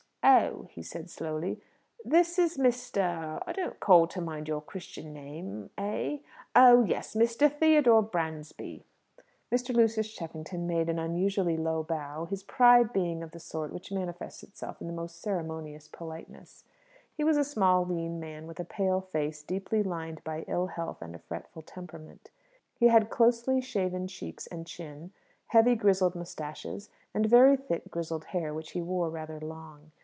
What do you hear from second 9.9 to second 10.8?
Cheffington